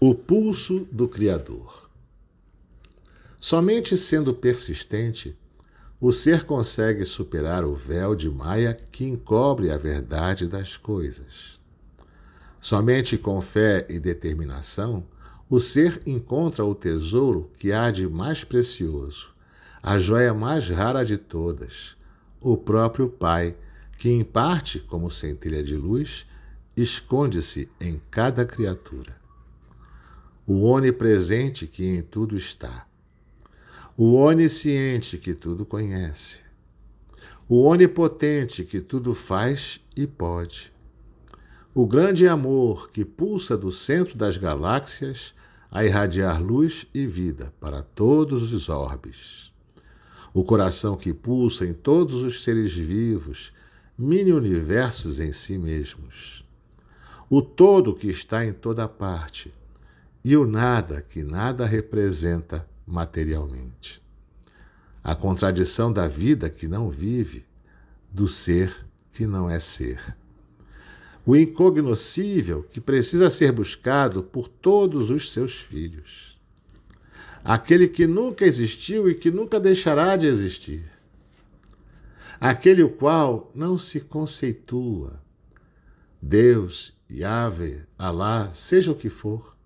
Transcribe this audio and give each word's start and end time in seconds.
O 0.00 0.14
pulso 0.14 0.86
do 0.92 1.08
Criador. 1.08 1.90
Somente 3.36 3.96
sendo 3.96 4.32
persistente, 4.32 5.36
o 6.00 6.12
ser 6.12 6.44
consegue 6.44 7.04
superar 7.04 7.64
o 7.64 7.74
véu 7.74 8.14
de 8.14 8.30
Maia 8.30 8.78
que 8.92 9.04
encobre 9.04 9.72
a 9.72 9.76
verdade 9.76 10.46
das 10.46 10.76
coisas. 10.76 11.58
Somente 12.60 13.18
com 13.18 13.40
fé 13.40 13.86
e 13.88 13.98
determinação, 13.98 15.04
o 15.50 15.58
ser 15.58 16.00
encontra 16.06 16.64
o 16.64 16.76
tesouro 16.76 17.50
que 17.58 17.72
há 17.72 17.90
de 17.90 18.06
mais 18.06 18.44
precioso, 18.44 19.30
a 19.82 19.98
joia 19.98 20.32
mais 20.32 20.68
rara 20.68 21.04
de 21.04 21.18
todas, 21.18 21.96
o 22.40 22.56
próprio 22.56 23.08
Pai, 23.08 23.56
que, 23.98 24.08
em 24.08 24.22
parte, 24.22 24.78
como 24.78 25.10
centelha 25.10 25.60
de 25.60 25.74
luz, 25.74 26.24
esconde-se 26.76 27.68
em 27.80 28.00
cada 28.12 28.44
criatura 28.44 29.18
o 30.50 30.64
onipresente 30.64 31.66
que 31.66 31.84
em 31.84 32.00
tudo 32.00 32.34
está, 32.34 32.86
o 33.94 34.14
onisciente 34.14 35.18
que 35.18 35.34
tudo 35.34 35.66
conhece, 35.66 36.38
o 37.46 37.64
onipotente 37.64 38.64
que 38.64 38.80
tudo 38.80 39.14
faz 39.14 39.78
e 39.94 40.06
pode, 40.06 40.72
o 41.74 41.86
grande 41.86 42.26
amor 42.26 42.88
que 42.90 43.04
pulsa 43.04 43.58
do 43.58 43.70
centro 43.70 44.16
das 44.16 44.38
galáxias 44.38 45.34
a 45.70 45.84
irradiar 45.84 46.42
luz 46.42 46.86
e 46.94 47.06
vida 47.06 47.52
para 47.60 47.82
todos 47.82 48.54
os 48.54 48.70
orbes, 48.70 49.52
o 50.32 50.42
coração 50.42 50.96
que 50.96 51.12
pulsa 51.12 51.66
em 51.66 51.74
todos 51.74 52.22
os 52.22 52.42
seres 52.42 52.72
vivos, 52.72 53.52
mini-universos 53.98 55.20
em 55.20 55.30
si 55.30 55.58
mesmos, 55.58 56.42
o 57.28 57.42
todo 57.42 57.94
que 57.94 58.08
está 58.08 58.46
em 58.46 58.54
toda 58.54 58.88
parte 58.88 59.52
e 60.24 60.36
o 60.36 60.46
nada 60.46 61.02
que 61.02 61.22
nada 61.22 61.64
representa 61.64 62.66
materialmente. 62.86 64.02
A 65.02 65.14
contradição 65.14 65.92
da 65.92 66.08
vida 66.08 66.50
que 66.50 66.66
não 66.66 66.90
vive, 66.90 67.46
do 68.10 68.26
ser 68.26 68.86
que 69.12 69.26
não 69.26 69.48
é 69.48 69.58
ser. 69.58 70.16
O 71.24 71.36
incognoscível 71.36 72.62
que 72.62 72.80
precisa 72.80 73.30
ser 73.30 73.52
buscado 73.52 74.22
por 74.22 74.48
todos 74.48 75.10
os 75.10 75.32
seus 75.32 75.60
filhos. 75.60 76.38
Aquele 77.44 77.88
que 77.88 78.06
nunca 78.06 78.44
existiu 78.44 79.08
e 79.08 79.14
que 79.14 79.30
nunca 79.30 79.60
deixará 79.60 80.16
de 80.16 80.26
existir. 80.26 80.90
Aquele 82.40 82.82
o 82.82 82.90
qual 82.90 83.50
não 83.54 83.78
se 83.78 84.00
conceitua. 84.00 85.20
Deus, 86.20 86.94
Yahvé, 87.10 87.86
Alá, 87.96 88.50
seja 88.52 88.92
o 88.92 88.94
que 88.94 89.08
for 89.08 89.57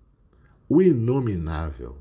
o 0.73 0.81
inominável. 0.81 1.97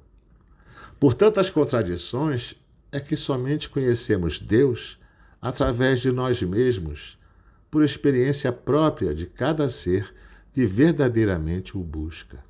Por 0.99 1.13
tantas 1.13 1.51
contradições, 1.51 2.55
é 2.91 2.99
que 2.99 3.17
somente 3.17 3.69
conhecemos 3.69 4.39
Deus 4.39 4.99
através 5.43 6.01
de 6.01 6.11
nós 6.11 6.43
mesmos, 6.43 7.19
por 7.71 7.83
experiência 7.83 8.51
própria 8.51 9.15
de 9.15 9.27
cada 9.27 9.69
ser 9.69 10.15
que 10.53 10.65
verdadeiramente 10.65 11.77
o 11.77 11.81
busca. 11.81 12.43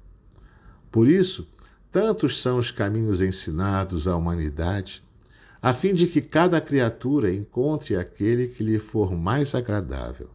Por 0.93 1.09
isso, 1.09 1.49
tantos 1.91 2.41
são 2.41 2.59
os 2.59 2.71
caminhos 2.71 3.21
ensinados 3.21 4.07
à 4.07 4.17
humanidade, 4.17 5.03
a 5.61 5.73
fim 5.73 5.93
de 5.93 6.07
que 6.07 6.21
cada 6.21 6.61
criatura 6.61 7.33
encontre 7.33 7.97
aquele 7.97 8.47
que 8.47 8.63
lhe 8.63 8.79
for 8.79 9.17
mais 9.17 9.55
agradável, 9.55 10.31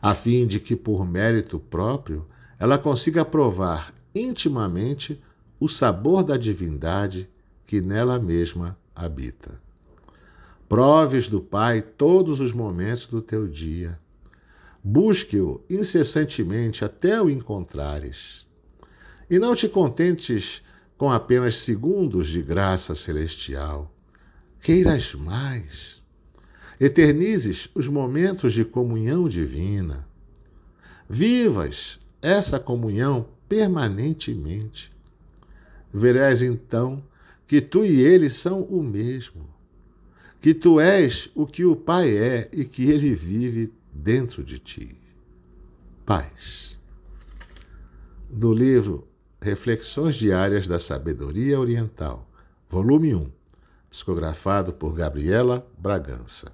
a 0.00 0.14
fim 0.14 0.46
de 0.46 0.60
que, 0.60 0.76
por 0.76 1.04
mérito 1.08 1.58
próprio, 1.58 2.26
ela 2.58 2.78
consiga 2.78 3.24
provar 3.24 3.92
intimamente 4.18 5.20
o 5.58 5.68
sabor 5.68 6.22
da 6.22 6.36
divindade 6.36 7.28
que 7.66 7.80
nela 7.80 8.18
mesma 8.18 8.78
habita. 8.94 9.60
Proves 10.68 11.28
do 11.28 11.40
Pai 11.40 11.82
todos 11.82 12.40
os 12.40 12.52
momentos 12.52 13.06
do 13.06 13.22
teu 13.22 13.46
dia. 13.46 13.98
Busque-o 14.82 15.60
incessantemente 15.68 16.84
até 16.84 17.20
o 17.20 17.30
encontrares. 17.30 18.46
E 19.28 19.38
não 19.38 19.54
te 19.54 19.68
contentes 19.68 20.62
com 20.96 21.10
apenas 21.10 21.58
segundos 21.60 22.28
de 22.28 22.42
graça 22.42 22.94
celestial. 22.94 23.92
Queiras 24.60 25.14
mais. 25.14 26.02
Eternizes 26.80 27.68
os 27.74 27.88
momentos 27.88 28.52
de 28.52 28.64
comunhão 28.64 29.28
divina. 29.28 30.08
Vivas 31.08 32.00
essa 32.20 32.58
comunhão 32.58 33.28
permanentemente. 33.48 34.92
Verás 35.92 36.42
então 36.42 37.02
que 37.46 37.60
tu 37.60 37.84
e 37.84 38.00
ele 38.00 38.28
são 38.28 38.62
o 38.62 38.82
mesmo, 38.82 39.48
que 40.40 40.52
tu 40.52 40.80
és 40.80 41.30
o 41.34 41.46
que 41.46 41.64
o 41.64 41.76
Pai 41.76 42.16
é 42.16 42.48
e 42.52 42.64
que 42.64 42.90
ele 42.90 43.14
vive 43.14 43.72
dentro 43.92 44.42
de 44.42 44.58
ti. 44.58 44.96
Paz. 46.04 46.78
Do 48.28 48.52
livro 48.52 49.06
Reflexões 49.40 50.16
Diárias 50.16 50.66
da 50.66 50.78
Sabedoria 50.78 51.58
Oriental, 51.58 52.28
volume 52.68 53.14
1, 53.14 53.30
psicografado 53.90 54.72
por 54.72 54.92
Gabriela 54.92 55.66
Bragança. 55.78 56.52